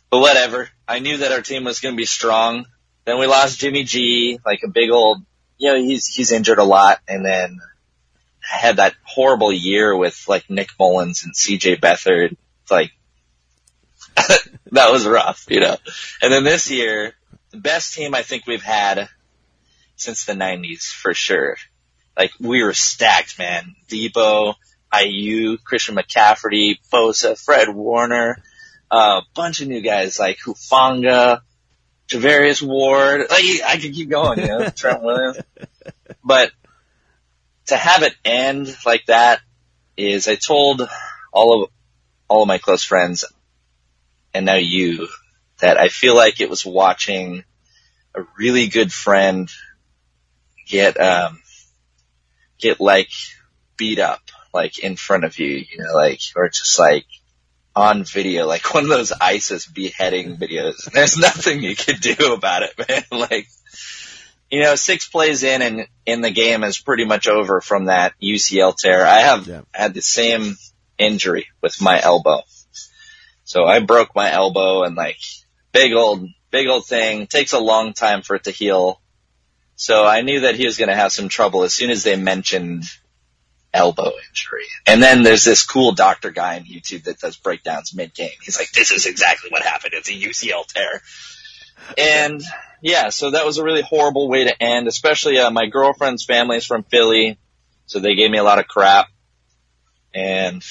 But 0.10 0.20
whatever. 0.20 0.70
I 0.88 1.00
knew 1.00 1.17
that 1.17 1.32
our 1.32 1.41
team 1.41 1.63
was 1.63 1.79
going 1.79 1.96
to 1.96 1.98
be 1.98 2.05
strong. 2.05 2.65
Then 3.05 3.20
we 3.20 3.27
lost 3.27 3.60
Jimmy 3.60 3.84
G, 3.84 4.39
like 4.46 4.62
a 4.65 4.70
big 4.70 4.89
old, 4.89 5.22
you 5.58 5.72
know, 5.72 5.82
he's, 5.82 6.08
he's 6.08 6.32
injured 6.32 6.58
a 6.58 6.63
lot. 6.63 7.00
And 7.08 7.24
then 7.24 7.60
I 8.51 8.58
had 8.58 8.77
that 8.77 8.96
horrible 9.03 9.53
year 9.53 9.96
with 9.96 10.25
like 10.27 10.50
Nick 10.50 10.70
Mullens 10.79 11.24
and 11.24 11.34
CJ 11.34 11.79
Beathard. 11.79 12.36
It's 12.63 12.72
like, 12.72 12.91
that 14.72 14.91
was 14.91 15.05
rough, 15.05 15.46
you 15.50 15.60
know. 15.60 15.77
And 16.22 16.34
then 16.34 16.43
this 16.43 16.70
year, 16.70 17.13
the 17.51 17.58
best 17.58 17.93
team 17.93 18.15
I 18.15 18.24
think 18.24 18.48
we've 18.48 18.63
had 18.63 19.08
since 19.96 20.25
the 20.25 20.34
90s 20.34 20.86
for 20.86 21.13
sure. 21.13 21.58
Like 22.17 22.32
we 22.39 22.63
were 22.63 22.74
stacked, 22.74 23.38
man. 23.39 23.75
Deebo, 23.88 24.55
Aiyuk, 24.93 25.63
Christian 25.63 25.95
McCaffrey, 25.95 26.75
Bosa, 26.91 27.38
Fred 27.38 27.69
Warner, 27.69 28.38
a 28.91 28.95
uh, 28.95 29.21
bunch 29.33 29.62
of 29.62 29.67
new 29.67 29.81
guys 29.81 30.19
like 30.19 30.38
Hufanga, 30.38 31.41
Charvarius 32.07 32.62
Ward. 32.62 33.21
Like 33.21 33.43
I 33.65 33.77
could 33.81 33.93
keep 33.93 34.09
going, 34.09 34.39
you 34.39 34.47
know, 34.47 34.69
Trent 34.75 35.01
Williams. 35.01 35.39
But 36.23 36.51
to 37.67 37.77
have 37.77 38.03
it 38.03 38.13
end 38.23 38.75
like 38.85 39.05
that 39.07 39.39
is 39.97 40.27
I 40.27 40.35
told 40.35 40.88
all 41.31 41.63
of 41.63 41.69
all 42.27 42.43
of 42.43 42.47
my 42.47 42.57
close 42.57 42.83
friends 42.83 43.25
and 44.33 44.45
now 44.45 44.55
you 44.55 45.07
that 45.59 45.77
I 45.77 45.89
feel 45.89 46.15
like 46.15 46.41
it 46.41 46.50
was 46.50 46.65
watching 46.65 47.43
a 48.15 48.21
really 48.38 48.67
good 48.67 48.91
friend 48.91 49.50
get 50.67 51.00
um 51.00 51.41
get 52.59 52.79
like 52.79 53.09
beat 53.77 54.00
up 54.00 54.21
like 54.53 54.79
in 54.79 54.95
front 54.95 55.24
of 55.24 55.39
you, 55.39 55.48
you 55.48 55.77
know, 55.77 55.93
like 55.93 56.19
or 56.36 56.50
just 56.50 56.77
like 56.79 57.05
on 57.75 58.03
video, 58.03 58.45
like 58.45 58.74
one 58.74 58.83
of 58.83 58.89
those 58.89 59.12
ISIS 59.12 59.65
beheading 59.65 60.38
videos. 60.38 60.83
There's 60.93 61.17
nothing 61.17 61.63
you 61.63 61.75
could 61.75 62.01
do 62.01 62.33
about 62.33 62.63
it, 62.63 62.88
man. 62.88 63.03
Like 63.12 63.48
you 64.51 64.62
know, 64.62 64.75
six 64.75 65.07
plays 65.07 65.41
in 65.41 65.63
and 65.63 65.88
in 66.05 66.22
the 66.22 66.29
game 66.29 66.63
is 66.63 66.77
pretty 66.77 67.05
much 67.05 67.27
over 67.27 67.60
from 67.60 67.86
that 67.86 68.13
UCL 68.22 68.75
tear. 68.77 69.03
I 69.03 69.22
have 69.22 69.48
yeah. 69.48 69.62
had 69.74 69.95
the 69.95 70.01
same 70.01 70.55
injury 71.00 71.48
with 71.60 71.81
my 71.81 72.00
elbow. 72.00 72.41
So 73.45 73.65
I 73.65 73.79
broke 73.79 74.15
my 74.15 74.31
elbow 74.31 74.83
and 74.83 74.95
like 74.95 75.17
big 75.72 75.93
old 75.93 76.27
big 76.51 76.67
old 76.67 76.86
thing. 76.86 77.25
Takes 77.25 77.53
a 77.53 77.60
long 77.60 77.93
time 77.93 78.22
for 78.22 78.36
it 78.36 78.43
to 78.43 78.51
heal. 78.51 79.01
So 79.75 80.05
I 80.05 80.22
knew 80.22 80.41
that 80.41 80.55
he 80.55 80.65
was 80.65 80.77
going 80.77 80.89
to 80.89 80.95
have 80.95 81.12
some 81.12 81.29
trouble 81.29 81.63
as 81.63 81.74
soon 81.74 81.89
as 81.89 82.03
they 82.03 82.15
mentioned 82.15 82.83
elbow 83.73 84.11
injury. 84.29 84.65
And 84.86 85.01
then 85.01 85.23
there's 85.23 85.43
this 85.43 85.65
cool 85.65 85.93
doctor 85.93 86.31
guy 86.31 86.57
on 86.57 86.63
YouTube 86.63 87.05
that 87.05 87.19
does 87.19 87.36
breakdowns 87.38 87.93
mid 87.93 88.13
game. 88.13 88.29
He's 88.43 88.57
like, 88.57 88.71
this 88.71 88.91
is 88.91 89.05
exactly 89.05 89.49
what 89.49 89.63
happened. 89.63 89.93
It's 89.95 90.09
a 90.09 90.13
UCL 90.13 90.67
tear. 90.67 91.01
And 91.97 92.41
yeah, 92.81 93.09
so 93.09 93.31
that 93.31 93.45
was 93.45 93.57
a 93.57 93.63
really 93.63 93.81
horrible 93.81 94.29
way 94.29 94.45
to 94.45 94.63
end, 94.63 94.88
especially 94.88 95.39
uh, 95.39 95.49
my 95.49 95.67
girlfriend's 95.67 96.23
family 96.23 96.57
is 96.57 96.65
from 96.65 96.83
Philly. 96.83 97.38
So 97.86 97.99
they 97.99 98.15
gave 98.15 98.31
me 98.31 98.38
a 98.38 98.43
lot 98.43 98.59
of 98.59 98.67
crap. 98.67 99.07
And 100.13 100.63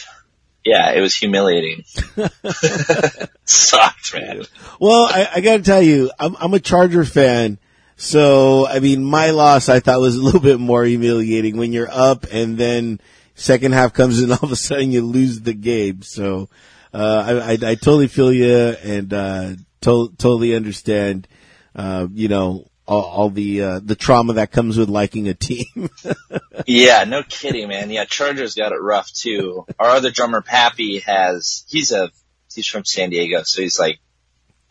yeah, 0.65 0.93
it 0.93 1.01
was 1.01 1.15
humiliating. 1.15 1.85
Sucked, 3.45 4.15
man. 4.15 4.45
Well, 4.81 5.05
I, 5.05 5.29
I 5.37 5.41
got 5.41 5.57
to 5.57 5.63
tell 5.63 5.83
you, 5.83 6.11
I'm, 6.19 6.37
I'm 6.39 6.55
a 6.55 6.61
Charger 6.61 7.05
fan. 7.05 7.59
So, 8.03 8.67
I 8.67 8.81
mean, 8.81 9.05
my 9.05 9.31
loss 9.31 9.69
I 9.69 9.79
thought 9.79 10.01
was 10.01 10.17
a 10.17 10.23
little 10.23 10.41
bit 10.51 10.59
more 10.59 10.83
humiliating 10.83 11.57
when 11.57 11.73
you're 11.73 11.89
up 11.89 12.27
and 12.33 12.59
then 12.59 13.01
second 13.37 13.75
half 13.75 13.93
comes 13.93 14.19
and 14.19 14.33
all 14.33 14.41
of 14.43 14.51
a 14.51 14.57
sudden 14.57 14.91
you 14.91 15.03
lose 15.03 15.41
the 15.41 15.55
game. 15.55 16.03
So, 16.03 16.49
uh, 16.93 17.25
I, 17.25 17.53
I, 17.53 17.53
I 17.53 17.75
totally 17.77 18.09
feel 18.09 18.33
you 18.33 18.51
and, 18.51 19.15
uh, 19.15 19.53
to- 19.83 20.13
totally 20.19 20.57
understand, 20.57 21.29
uh, 21.77 22.09
you 22.13 22.27
know, 22.27 22.67
all, 22.89 23.05
all 23.05 23.31
the, 23.31 23.63
uh, 23.63 23.81
the 23.81 23.95
trauma 23.95 24.33
that 24.33 24.51
comes 24.51 24.77
with 24.77 24.89
liking 24.89 25.29
a 25.29 25.35
team. 25.35 25.89
yeah, 26.67 27.05
no 27.05 27.23
kidding, 27.23 27.69
man. 27.69 27.89
Yeah, 27.89 28.05
Chargers 28.05 28.57
got 28.57 28.73
it 28.73 28.83
rough 28.83 29.13
too. 29.13 29.65
Our 29.79 29.91
other 29.91 30.11
drummer, 30.11 30.43
Pappy, 30.43 30.99
has, 31.07 31.65
he's 31.69 31.93
a, 31.93 32.11
he's 32.53 32.67
from 32.67 32.85
San 32.85 33.11
Diego, 33.11 33.45
so 33.45 33.63
he's 33.63 33.79
like, 33.79 34.01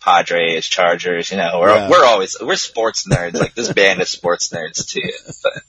Padres, 0.01 0.65
Chargers, 0.65 1.31
you 1.31 1.37
know, 1.37 1.59
we're, 1.59 1.75
yeah. 1.75 1.89
we're 1.89 2.03
always, 2.03 2.35
we're 2.41 2.55
sports 2.55 3.07
nerds. 3.07 3.39
Like 3.39 3.53
this 3.53 3.71
band 3.71 4.01
is 4.01 4.09
sports 4.09 4.49
nerds 4.49 4.87
too, 4.87 5.11
but 5.43 5.61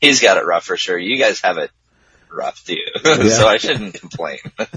he's 0.00 0.20
got 0.20 0.36
it 0.36 0.44
rough 0.44 0.64
for 0.64 0.76
sure. 0.76 0.98
You 0.98 1.18
guys 1.18 1.40
have 1.40 1.56
it 1.58 1.70
rough 2.30 2.62
too. 2.64 2.76
Yeah. 3.04 3.28
so 3.28 3.48
I 3.48 3.56
shouldn't 3.56 3.94
complain. 3.94 4.38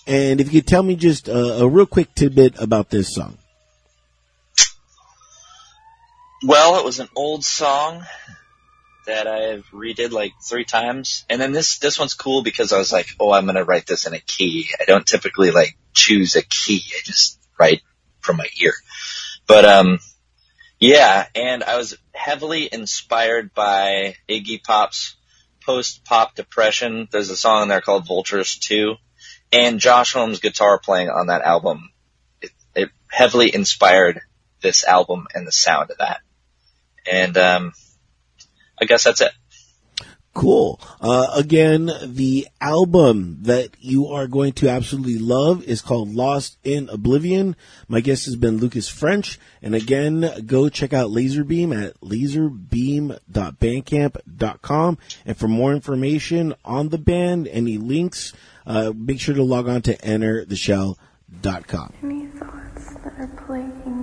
And 0.05 0.39
if 0.39 0.53
you 0.53 0.61
could 0.61 0.67
tell 0.67 0.83
me 0.83 0.95
just 0.95 1.27
a, 1.27 1.63
a 1.63 1.67
real 1.67 1.85
quick 1.85 2.13
tidbit 2.15 2.59
about 2.59 2.89
this 2.89 3.13
song. 3.13 3.37
Well, 6.43 6.79
it 6.79 6.85
was 6.85 6.99
an 6.99 7.09
old 7.15 7.43
song 7.43 8.05
that 9.07 9.25
I've 9.25 9.65
redid 9.71 10.11
like 10.11 10.33
three 10.41 10.65
times. 10.65 11.25
And 11.29 11.41
then 11.41 11.51
this, 11.51 11.79
this 11.79 11.97
one's 11.97 12.13
cool 12.13 12.43
because 12.43 12.71
I 12.71 12.77
was 12.77 12.91
like, 12.91 13.07
oh, 13.19 13.31
I'm 13.31 13.45
going 13.45 13.55
to 13.55 13.63
write 13.63 13.87
this 13.87 14.05
in 14.05 14.13
a 14.13 14.19
key. 14.19 14.69
I 14.79 14.85
don't 14.85 15.05
typically 15.05 15.51
like 15.51 15.75
choose 15.93 16.35
a 16.35 16.43
key. 16.43 16.83
I 16.95 16.99
just 17.03 17.39
right 17.59 17.81
from 18.21 18.37
my 18.37 18.47
ear. 18.61 18.73
But 19.47 19.65
um, 19.65 19.99
yeah, 20.79 21.25
and 21.33 21.63
I 21.63 21.77
was 21.77 21.97
heavily 22.13 22.69
inspired 22.71 23.53
by 23.53 24.15
Iggy 24.29 24.63
Pop's 24.63 25.15
post-pop 25.65 26.35
depression. 26.35 27.07
There's 27.11 27.29
a 27.29 27.35
song 27.35 27.63
in 27.63 27.69
there 27.69 27.81
called 27.81 28.07
Vultures 28.07 28.57
2, 28.57 28.95
and 29.51 29.79
Josh 29.79 30.13
Homme's 30.13 30.39
guitar 30.39 30.79
playing 30.79 31.09
on 31.09 31.27
that 31.27 31.41
album. 31.41 31.91
It, 32.41 32.51
it 32.75 32.89
heavily 33.09 33.53
inspired 33.53 34.21
this 34.61 34.83
album 34.85 35.27
and 35.33 35.47
the 35.47 35.51
sound 35.51 35.91
of 35.91 35.97
that. 35.97 36.21
And 37.09 37.37
um, 37.37 37.73
I 38.79 38.85
guess 38.85 39.03
that's 39.03 39.21
it. 39.21 39.31
Cool. 40.37 40.79
Uh, 41.01 41.27
again, 41.33 41.89
the 42.05 42.47
album 42.61 43.39
that 43.41 43.71
you 43.79 44.05
are 44.05 44.27
going 44.27 44.53
to 44.53 44.69
absolutely 44.69 45.17
love 45.17 45.63
is 45.63 45.81
called 45.81 46.13
Lost 46.13 46.59
in 46.63 46.89
Oblivion. 46.89 47.55
My 47.87 48.01
guest 48.01 48.25
has 48.25 48.35
been 48.35 48.57
Lucas 48.57 48.87
French. 48.87 49.39
And 49.63 49.73
again, 49.73 50.31
go 50.45 50.69
check 50.69 50.93
out 50.93 51.09
Laserbeam 51.09 51.75
at 51.75 51.99
laserbeam.bandcamp.com. 52.01 54.97
And 55.25 55.37
for 55.37 55.47
more 55.47 55.73
information 55.73 56.53
on 56.63 56.89
the 56.89 56.99
band, 56.99 57.47
any 57.47 57.79
links, 57.79 58.31
uh, 58.67 58.93
make 58.95 59.19
sure 59.19 59.33
to 59.33 59.41
log 59.41 59.67
on 59.67 59.81
to 59.81 59.97
entertheshell.com. 59.97 61.93
Any 62.03 62.27
thoughts 62.27 62.93
that 62.93 63.13
are 63.17 63.43
plaguing 63.47 63.96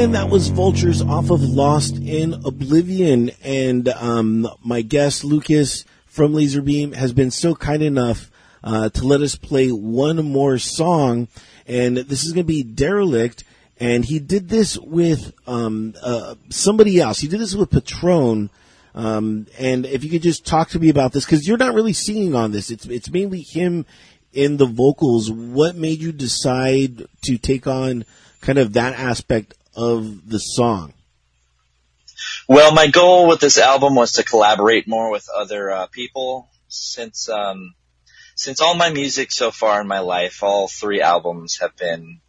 And 0.00 0.14
that 0.14 0.30
was 0.30 0.48
Vultures 0.48 1.02
off 1.02 1.28
of 1.28 1.42
Lost 1.42 1.96
in 1.96 2.32
Oblivion. 2.46 3.32
And 3.44 3.86
um, 3.90 4.48
my 4.64 4.80
guest, 4.80 5.24
Lucas 5.24 5.84
from 6.06 6.32
Laserbeam, 6.32 6.94
has 6.94 7.12
been 7.12 7.30
so 7.30 7.54
kind 7.54 7.82
enough 7.82 8.30
uh, 8.64 8.88
to 8.88 9.04
let 9.06 9.20
us 9.20 9.36
play 9.36 9.68
one 9.68 10.24
more 10.24 10.56
song. 10.56 11.28
And 11.66 11.98
this 11.98 12.24
is 12.24 12.32
going 12.32 12.46
to 12.46 12.50
be 12.50 12.62
Derelict. 12.62 13.44
And 13.78 14.02
he 14.02 14.18
did 14.18 14.48
this 14.48 14.78
with 14.78 15.34
um, 15.46 15.92
uh, 16.02 16.36
somebody 16.48 16.98
else. 16.98 17.20
He 17.20 17.28
did 17.28 17.38
this 17.38 17.54
with 17.54 17.70
Patron. 17.70 18.48
Um, 18.94 19.48
and 19.58 19.84
if 19.84 20.02
you 20.02 20.08
could 20.08 20.22
just 20.22 20.46
talk 20.46 20.70
to 20.70 20.78
me 20.78 20.88
about 20.88 21.12
this, 21.12 21.26
because 21.26 21.46
you're 21.46 21.58
not 21.58 21.74
really 21.74 21.92
singing 21.92 22.34
on 22.34 22.52
this. 22.52 22.70
It's 22.70 22.86
it's 22.86 23.10
mainly 23.10 23.42
him 23.42 23.84
in 24.32 24.56
the 24.56 24.64
vocals. 24.64 25.30
What 25.30 25.76
made 25.76 26.00
you 26.00 26.10
decide 26.10 27.06
to 27.24 27.36
take 27.36 27.66
on 27.66 28.06
kind 28.40 28.58
of 28.58 28.72
that 28.72 28.94
aspect 28.94 29.56
of 29.74 30.28
the 30.28 30.38
song? 30.38 30.92
Well, 32.48 32.72
my 32.72 32.88
goal 32.88 33.28
with 33.28 33.40
this 33.40 33.58
album 33.58 33.94
was 33.94 34.12
to 34.12 34.24
collaborate 34.24 34.88
more 34.88 35.10
with 35.10 35.28
other 35.34 35.70
uh, 35.70 35.86
people. 35.86 36.48
Since 36.68 37.28
um, 37.28 37.74
since 38.34 38.60
all 38.60 38.74
my 38.74 38.90
music 38.90 39.32
so 39.32 39.50
far 39.50 39.80
in 39.80 39.86
my 39.86 40.00
life, 40.00 40.42
all 40.42 40.68
three 40.68 41.00
albums 41.00 41.58
have 41.58 41.76
been 41.76 42.20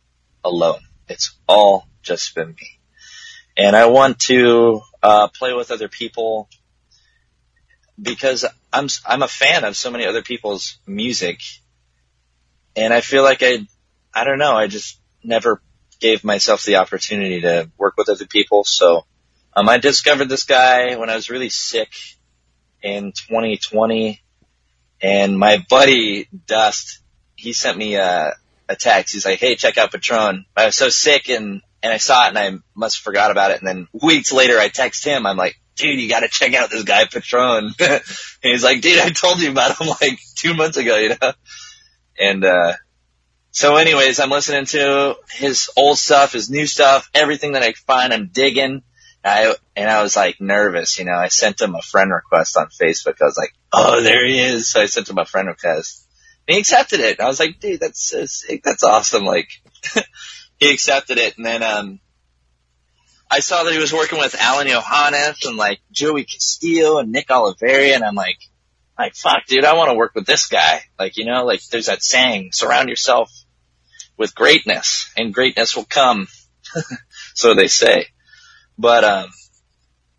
alone. 0.43 0.81
It's 1.07 1.37
all 1.47 1.87
just 2.01 2.33
been 2.35 2.49
me, 2.49 2.79
and 3.57 3.75
I 3.75 3.87
want 3.87 4.19
to 4.21 4.81
uh, 5.03 5.27
play 5.27 5.53
with 5.53 5.71
other 5.71 5.87
people 5.87 6.49
because 8.01 8.45
I'm 8.73 8.87
I'm 9.05 9.23
a 9.23 9.27
fan 9.27 9.63
of 9.63 9.75
so 9.75 9.91
many 9.91 10.05
other 10.05 10.21
people's 10.21 10.77
music, 10.87 11.39
and 12.75 12.93
I 12.93 13.01
feel 13.01 13.23
like 13.23 13.43
I 13.43 13.67
I 14.13 14.23
don't 14.23 14.39
know 14.39 14.55
I 14.55 14.67
just 14.67 14.99
never 15.23 15.61
gave 16.01 16.23
myself 16.23 16.63
the 16.63 16.77
opportunity 16.77 17.41
to 17.41 17.69
work 17.77 17.95
with 17.97 18.09
other 18.09 18.25
people. 18.25 18.63
So 18.63 19.05
um, 19.55 19.69
I 19.69 19.77
discovered 19.77 20.29
this 20.29 20.43
guy 20.43 20.95
when 20.95 21.09
I 21.09 21.15
was 21.15 21.29
really 21.29 21.49
sick 21.49 21.93
in 22.81 23.13
2020, 23.13 24.21
and 25.01 25.37
my 25.37 25.63
buddy 25.69 26.27
Dust 26.47 26.99
he 27.35 27.53
sent 27.53 27.77
me 27.77 27.95
a 27.95 28.35
a 28.69 28.75
text. 28.75 29.13
He's 29.13 29.25
like, 29.25 29.39
"Hey, 29.39 29.55
check 29.55 29.77
out 29.77 29.91
Patron." 29.91 30.45
I 30.55 30.67
was 30.67 30.75
so 30.75 30.89
sick 30.89 31.29
and 31.29 31.61
and 31.83 31.91
I 31.91 31.97
saw 31.97 32.25
it 32.25 32.29
and 32.29 32.37
I 32.37 32.51
must 32.75 32.97
have 32.97 33.03
forgot 33.03 33.31
about 33.31 33.51
it. 33.51 33.59
And 33.59 33.67
then 33.67 33.87
weeks 33.91 34.31
later, 34.31 34.59
I 34.59 34.69
text 34.69 35.03
him. 35.03 35.25
I'm 35.25 35.37
like, 35.37 35.55
dude, 35.75 35.99
you 35.99 36.09
gotta 36.09 36.27
check 36.27 36.53
out 36.53 36.69
this 36.69 36.83
guy 36.83 37.05
Patron. 37.05 37.73
and 37.79 38.01
he's 38.41 38.63
like, 38.63 38.81
dude, 38.81 38.99
I 38.99 39.09
told 39.09 39.41
you 39.41 39.51
about 39.51 39.79
him 39.79 39.87
like 39.87 40.19
two 40.35 40.53
months 40.53 40.77
ago, 40.77 40.97
you 40.97 41.09
know? 41.09 41.33
And, 42.19 42.45
uh, 42.45 42.73
so 43.51 43.75
anyways, 43.75 44.19
I'm 44.19 44.29
listening 44.29 44.65
to 44.67 45.17
his 45.29 45.69
old 45.75 45.97
stuff, 45.97 46.33
his 46.33 46.49
new 46.49 46.65
stuff, 46.65 47.09
everything 47.13 47.53
that 47.53 47.63
I 47.63 47.73
find, 47.73 48.13
I'm 48.13 48.29
digging. 48.31 48.81
I, 49.23 49.53
and 49.75 49.89
I 49.89 50.01
was 50.01 50.15
like 50.15 50.41
nervous, 50.41 50.97
you 50.97 51.05
know, 51.05 51.13
I 51.13 51.27
sent 51.27 51.61
him 51.61 51.75
a 51.75 51.81
friend 51.81 52.11
request 52.11 52.57
on 52.57 52.67
Facebook. 52.67 53.21
I 53.21 53.25
was 53.25 53.37
like, 53.37 53.53
oh, 53.71 54.01
there 54.01 54.25
he 54.25 54.39
is. 54.39 54.69
So 54.69 54.81
I 54.81 54.85
sent 54.87 55.09
him 55.09 55.19
a 55.19 55.25
friend 55.25 55.47
request. 55.47 56.07
And 56.47 56.55
he 56.55 56.59
accepted 56.59 57.01
it. 57.01 57.19
And 57.19 57.25
I 57.25 57.27
was 57.27 57.39
like, 57.39 57.59
dude, 57.59 57.81
that's 57.81 58.01
so 58.01 58.25
sick. 58.25 58.63
That's 58.63 58.83
awesome. 58.83 59.25
Like, 59.25 59.49
he 60.57 60.71
accepted 60.71 61.19
it. 61.19 61.37
And 61.37 61.45
then, 61.45 61.61
um, 61.61 61.99
I 63.29 63.39
saw 63.39 63.63
that 63.63 63.71
he 63.71 63.79
was 63.79 63.93
working 63.93 64.19
with 64.19 64.35
Alain 64.41 64.67
Johannes 64.67 65.45
and 65.45 65.55
like 65.55 65.79
Joey 65.89 66.25
Castillo 66.25 66.97
and 66.97 67.13
Nick 67.13 67.29
Oliveri, 67.29 67.95
and 67.95 68.03
I'm 68.03 68.13
like, 68.13 68.39
like 68.99 69.15
fuck, 69.15 69.45
dude, 69.47 69.63
I 69.63 69.75
want 69.75 69.89
to 69.89 69.95
work 69.95 70.13
with 70.15 70.25
this 70.25 70.47
guy. 70.47 70.81
Like, 70.99 71.15
you 71.15 71.23
know, 71.23 71.45
like 71.45 71.65
there's 71.67 71.85
that 71.85 72.03
saying, 72.03 72.51
surround 72.51 72.89
yourself 72.89 73.31
with 74.21 74.35
greatness, 74.35 75.11
and 75.17 75.33
greatness 75.33 75.75
will 75.75 75.83
come. 75.83 76.27
so 77.33 77.55
they 77.55 77.67
say. 77.67 78.05
But 78.77 79.03
um, 79.03 79.29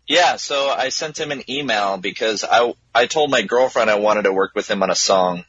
yeah, 0.05 0.35
so 0.35 0.67
I 0.67 0.89
sent 0.89 1.17
him 1.17 1.31
an 1.31 1.49
email 1.49 1.97
because 1.97 2.43
I 2.43 2.73
I 2.93 3.05
told 3.05 3.31
my 3.31 3.43
girlfriend 3.43 3.89
I 3.89 3.95
wanted 3.95 4.23
to 4.23 4.33
work 4.33 4.51
with 4.55 4.69
him 4.69 4.83
on 4.83 4.91
a 4.91 4.95
song. 4.95 5.45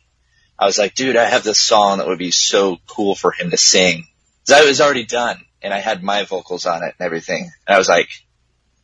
I 0.57 0.67
was 0.67 0.79
like, 0.79 0.95
dude, 0.95 1.17
I 1.17 1.25
have 1.25 1.43
this 1.43 1.61
song 1.61 1.99
that 1.99 2.07
would 2.07 2.21
be 2.21 2.31
so 2.31 2.77
cool 2.87 3.17
for 3.17 3.33
him 3.33 3.51
to 3.51 3.57
sing. 3.57 4.07
Cause 4.47 4.61
I 4.61 4.65
was 4.65 4.81
already 4.81 5.05
done 5.05 5.41
and 5.61 5.75
I 5.75 5.81
had 5.81 6.05
my 6.05 6.23
vocals 6.23 6.65
on 6.65 6.85
it 6.85 6.95
and 6.97 7.05
everything. 7.05 7.51
And 7.67 7.75
I 7.75 7.79
was 7.79 7.89
like, 7.89 8.09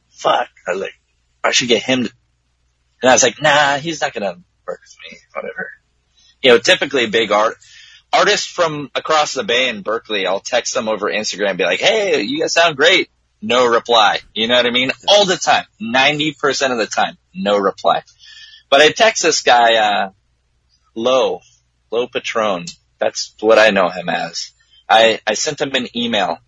fuck. 0.09 0.48
I 0.66 0.72
was 0.72 0.80
like, 0.80 0.98
I 1.44 1.52
should 1.52 1.68
get 1.68 1.85
him 1.85 2.04
to, 2.04 2.12
and 3.02 3.11
I 3.11 3.14
was 3.14 3.22
like, 3.22 3.40
nah, 3.40 3.76
he's 3.76 4.00
not 4.00 4.12
gonna 4.12 4.37
work 4.66 4.80
with 4.80 4.96
me, 5.04 5.18
whatever. 5.33 5.70
You 6.42 6.50
know, 6.50 6.59
typically 6.59 7.06
big 7.06 7.30
art, 7.30 7.56
artists 8.12 8.46
from 8.46 8.90
across 8.94 9.35
the 9.35 9.44
bay 9.44 9.68
in 9.68 9.83
Berkeley, 9.83 10.27
I'll 10.27 10.40
text 10.40 10.75
them 10.75 10.88
over 10.88 11.11
Instagram 11.11 11.51
and 11.51 11.59
be 11.59 11.64
like, 11.64 11.81
hey, 11.81 12.23
you 12.23 12.40
guys 12.40 12.53
sound 12.53 12.77
great. 12.77 13.11
No 13.42 13.66
reply. 13.66 14.20
You 14.35 14.49
know 14.49 14.57
what 14.57 14.66
I 14.66 14.70
mean? 14.70 14.90
All 15.09 15.25
the 15.25 15.37
time. 15.37 15.64
90% 15.81 16.73
of 16.73 16.79
the 16.79 16.87
time. 16.87 17.16
No 17.35 17.59
reply. 17.59 18.03
But 18.68 18.81
I 18.81 18.90
text 18.90 19.23
this 19.23 19.42
guy, 19.42 19.77
uh, 19.77 20.11
Low, 20.94 21.40
Low 21.90 22.07
Patron. 22.07 22.66
That's 22.99 23.35
what 23.40 23.59
I 23.59 23.70
know 23.70 23.88
him 23.88 24.09
as. 24.09 24.53
I, 24.88 25.20
I 25.27 25.35
sent 25.35 25.61
him 25.61 25.75
an 25.75 25.88
email 25.96 26.38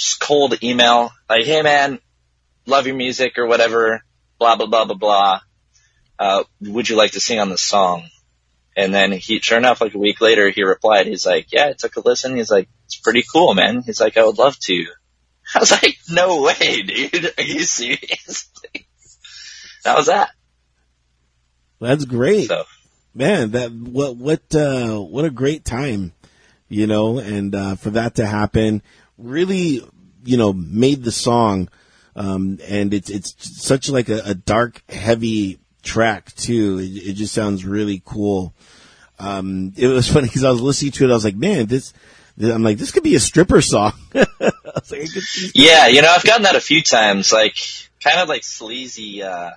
just 0.00 0.18
cold 0.18 0.62
email, 0.62 1.12
like, 1.28 1.44
hey 1.44 1.60
man, 1.60 1.98
love 2.66 2.86
your 2.86 2.96
music 2.96 3.36
or 3.36 3.46
whatever, 3.46 4.02
blah, 4.38 4.56
blah, 4.56 4.66
blah, 4.66 4.86
blah, 4.86 4.96
blah. 4.96 5.40
Uh, 6.18 6.44
would 6.62 6.88
you 6.88 6.96
like 6.96 7.12
to 7.12 7.20
sing 7.20 7.38
on 7.38 7.50
the 7.50 7.58
song? 7.58 8.08
And 8.80 8.94
then 8.94 9.12
he, 9.12 9.40
sure 9.40 9.58
enough, 9.58 9.82
like 9.82 9.92
a 9.92 9.98
week 9.98 10.22
later, 10.22 10.48
he 10.48 10.62
replied, 10.62 11.06
he's 11.06 11.26
like, 11.26 11.52
yeah, 11.52 11.66
I 11.66 11.72
took 11.74 11.96
a 11.96 12.00
listen. 12.00 12.36
He's 12.36 12.50
like, 12.50 12.66
it's 12.86 12.96
pretty 12.96 13.22
cool, 13.30 13.52
man. 13.52 13.82
He's 13.82 14.00
like, 14.00 14.16
I 14.16 14.24
would 14.24 14.38
love 14.38 14.58
to. 14.58 14.86
I 15.54 15.58
was 15.58 15.70
like, 15.70 15.98
no 16.08 16.40
way, 16.40 16.80
dude. 16.80 17.34
Are 17.36 17.42
you 17.42 17.62
serious? 17.64 18.50
that 19.84 19.98
was 19.98 20.06
that. 20.06 20.30
That's 21.78 22.06
great. 22.06 22.48
So, 22.48 22.64
Man, 23.14 23.50
that, 23.50 23.70
what, 23.70 24.16
what, 24.16 24.54
uh, 24.54 24.98
what 24.98 25.26
a 25.26 25.30
great 25.30 25.62
time, 25.64 26.14
you 26.70 26.86
know, 26.86 27.18
and, 27.18 27.54
uh, 27.54 27.74
for 27.74 27.90
that 27.90 28.14
to 28.14 28.24
happen 28.24 28.82
really, 29.18 29.82
you 30.24 30.36
know, 30.38 30.54
made 30.54 31.04
the 31.04 31.12
song. 31.12 31.68
Um, 32.16 32.60
and 32.66 32.94
it's, 32.94 33.10
it's 33.10 33.62
such 33.62 33.90
like 33.90 34.08
a, 34.08 34.22
a 34.24 34.34
dark, 34.34 34.82
heavy 34.88 35.58
track 35.82 36.34
too. 36.34 36.78
It, 36.78 37.10
it, 37.10 37.12
just 37.14 37.34
sounds 37.34 37.64
really 37.64 38.02
cool. 38.04 38.54
Um, 39.18 39.72
it 39.76 39.86
was 39.86 40.08
funny 40.10 40.26
because 40.28 40.44
I 40.44 40.50
was 40.50 40.60
listening 40.60 40.92
to 40.92 41.04
it. 41.04 41.10
I 41.10 41.14
was 41.14 41.24
like, 41.24 41.36
man, 41.36 41.66
this, 41.66 41.92
I'm 42.40 42.62
like, 42.62 42.78
this 42.78 42.90
could 42.90 43.02
be 43.02 43.14
a 43.14 43.20
stripper 43.20 43.60
song. 43.60 43.92
like, 44.14 45.08
yeah, 45.54 45.88
you 45.88 46.02
know, 46.02 46.08
I've 46.08 46.24
gotten 46.24 46.44
that 46.44 46.56
a 46.56 46.60
few 46.60 46.82
times, 46.82 47.32
like 47.32 47.56
kind 48.02 48.18
of 48.18 48.28
like 48.28 48.44
sleazy, 48.44 49.22
uh, 49.22 49.50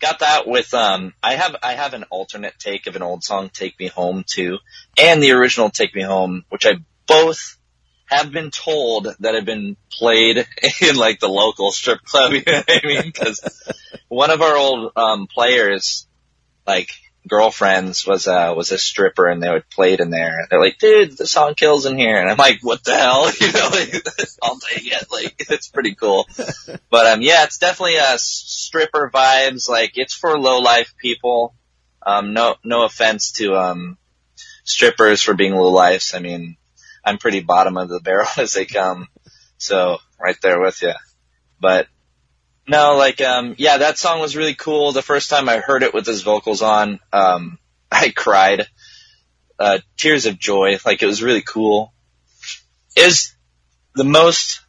got 0.00 0.18
that 0.18 0.46
with, 0.46 0.74
um, 0.74 1.14
I 1.22 1.34
have, 1.34 1.56
I 1.62 1.74
have 1.74 1.94
an 1.94 2.04
alternate 2.10 2.58
take 2.58 2.86
of 2.86 2.96
an 2.96 3.02
old 3.02 3.24
song, 3.24 3.50
Take 3.52 3.78
Me 3.78 3.88
Home 3.88 4.24
too, 4.26 4.58
and 5.00 5.22
the 5.22 5.32
original 5.32 5.70
Take 5.70 5.94
Me 5.94 6.02
Home, 6.02 6.44
which 6.50 6.66
I 6.66 6.74
both 7.06 7.56
have 8.16 8.32
been 8.32 8.50
told 8.50 9.08
that 9.20 9.34
have 9.34 9.44
been 9.44 9.76
played 9.90 10.46
in 10.80 10.96
like 10.96 11.20
the 11.20 11.28
local 11.28 11.72
strip 11.72 12.02
club. 12.02 12.32
You 12.32 12.42
know 12.46 12.62
what 12.66 12.84
I 12.84 12.86
mean? 12.86 13.02
Because 13.04 13.40
one 14.08 14.30
of 14.30 14.42
our 14.42 14.56
old 14.56 14.92
um, 14.96 15.26
players, 15.26 16.06
like 16.66 16.90
girlfriends, 17.28 18.06
was 18.06 18.26
uh 18.26 18.52
was 18.56 18.72
a 18.72 18.78
stripper, 18.78 19.26
and 19.28 19.42
they 19.42 19.50
would 19.50 19.68
play 19.70 19.94
it 19.94 20.00
in 20.00 20.10
there. 20.10 20.46
They're 20.48 20.60
like, 20.60 20.78
"Dude, 20.78 21.16
the 21.16 21.26
song 21.26 21.54
kills 21.54 21.86
in 21.86 21.98
here," 21.98 22.20
and 22.20 22.30
I'm 22.30 22.36
like, 22.36 22.58
"What 22.62 22.84
the 22.84 22.96
hell?" 22.96 23.30
You 23.40 23.52
know, 23.52 23.68
like, 23.70 24.06
I'll 24.42 24.58
take 24.58 24.86
it. 24.86 25.06
Like, 25.10 25.46
it's 25.50 25.68
pretty 25.68 25.94
cool. 25.94 26.26
But 26.90 27.06
um, 27.06 27.22
yeah, 27.22 27.44
it's 27.44 27.58
definitely 27.58 27.96
a 27.96 28.18
stripper 28.18 29.10
vibes. 29.12 29.68
Like, 29.68 29.92
it's 29.96 30.14
for 30.14 30.38
low 30.38 30.60
life 30.60 30.94
people. 30.98 31.54
Um, 32.06 32.34
no, 32.34 32.56
no 32.64 32.84
offense 32.84 33.32
to 33.32 33.56
um 33.56 33.98
strippers 34.64 35.22
for 35.22 35.34
being 35.34 35.54
low 35.54 35.70
lives. 35.70 36.14
I 36.14 36.18
mean, 36.18 36.56
I'm 37.04 37.18
pretty 37.18 37.40
bottom 37.40 37.76
of 37.76 37.88
the 37.88 38.00
barrel 38.00 38.28
as 38.38 38.54
they 38.54 38.64
come. 38.64 39.08
So 39.58 39.98
right 40.18 40.36
there 40.42 40.60
with 40.60 40.82
you. 40.82 40.92
But 41.60 41.86
no, 42.66 42.96
like, 42.96 43.20
um, 43.20 43.54
yeah, 43.58 43.78
that 43.78 43.98
song 43.98 44.20
was 44.20 44.36
really 44.36 44.54
cool. 44.54 44.92
The 44.92 45.02
first 45.02 45.30
time 45.30 45.48
I 45.48 45.58
heard 45.58 45.82
it 45.82 45.94
with 45.94 46.06
his 46.06 46.22
vocals 46.22 46.62
on, 46.62 47.00
um, 47.12 47.58
I 47.92 48.10
cried, 48.10 48.66
uh, 49.58 49.78
tears 49.96 50.26
of 50.26 50.38
joy. 50.38 50.78
Like 50.84 51.02
it 51.02 51.06
was 51.06 51.22
really 51.22 51.42
cool. 51.42 51.92
Is 52.96 53.34
the 53.94 54.04
most, 54.04 54.60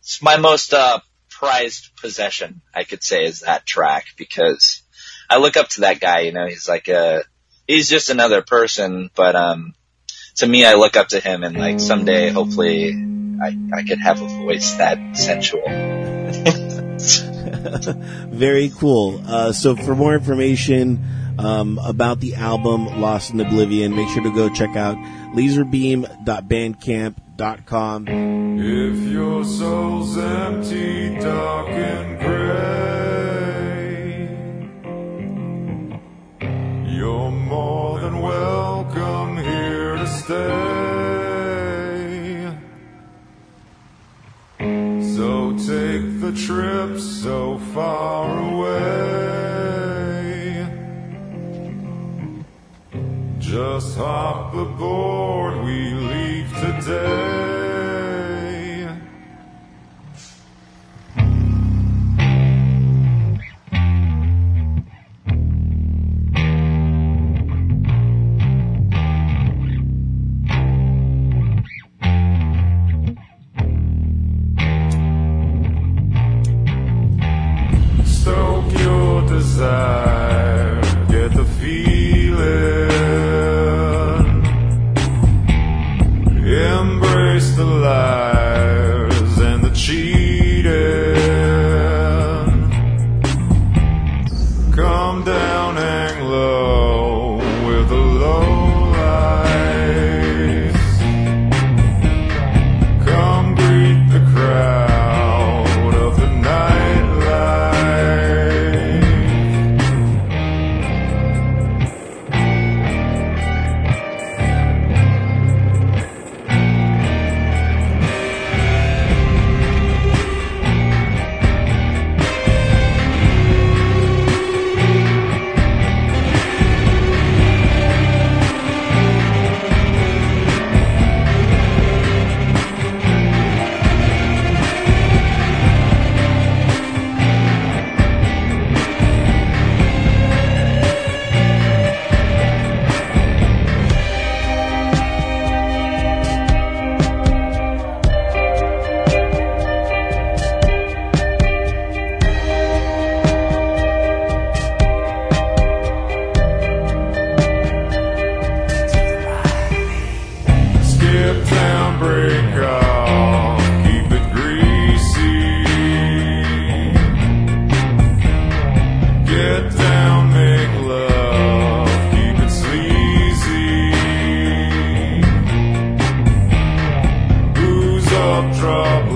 it's 0.00 0.22
my 0.22 0.36
most, 0.36 0.72
uh, 0.72 1.00
prized 1.28 1.96
possession, 1.96 2.60
I 2.74 2.84
could 2.84 3.02
say, 3.02 3.24
is 3.24 3.40
that 3.40 3.66
track 3.66 4.06
because 4.16 4.82
I 5.28 5.38
look 5.38 5.56
up 5.56 5.68
to 5.70 5.82
that 5.82 6.00
guy, 6.00 6.20
you 6.20 6.32
know, 6.32 6.46
he's 6.46 6.68
like 6.68 6.88
a, 6.88 7.24
he's 7.66 7.88
just 7.88 8.10
another 8.10 8.42
person, 8.42 9.10
but, 9.14 9.34
um, 9.34 9.74
to 10.40 10.46
me, 10.46 10.64
I 10.64 10.74
look 10.74 10.96
up 10.96 11.08
to 11.08 11.18
him 11.20 11.42
and 11.44 11.56
like 11.56 11.80
someday, 11.80 12.30
hopefully, 12.30 12.94
I, 13.40 13.56
I 13.74 13.82
could 13.82 14.00
have 14.00 14.22
a 14.22 14.26
voice 14.26 14.74
that 14.74 15.16
sensual. 15.16 15.62
Very 18.30 18.70
cool. 18.70 19.22
Uh, 19.26 19.52
so 19.52 19.76
for 19.76 19.94
more 19.94 20.14
information 20.14 21.04
um, 21.38 21.78
about 21.84 22.20
the 22.20 22.36
album 22.36 23.02
Lost 23.02 23.32
in 23.32 23.40
Oblivion, 23.40 23.94
make 23.94 24.08
sure 24.08 24.22
to 24.22 24.34
go 24.34 24.48
check 24.48 24.76
out 24.76 24.96
laserbeam.bandcamp.com. 25.34 28.08
If 28.58 29.12
your 29.12 29.44
soul's 29.44 30.16
empty, 30.16 31.20
dark 31.20 31.68
and 31.68 32.18
gray, 32.18 32.30
you're 36.94 37.30
more 37.30 38.00
than 38.00 38.20
welcome 38.20 39.36
here 39.36 39.39
to 39.39 39.39
stay. 40.30 42.06
So 45.16 45.28
take 45.56 46.06
the 46.20 46.32
trip 46.46 47.00
so 47.00 47.58
far 47.74 48.26
away. 48.52 48.70
Just 53.40 53.96
hop 53.96 54.54
aboard, 54.54 55.64
we 55.64 55.78
leave 55.94 56.50
today. 56.60 57.29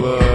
Love. 0.04 0.33